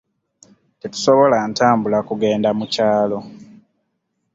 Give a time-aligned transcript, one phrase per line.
[0.79, 3.17] Tetusobola ntambula kugenda mu kyalo.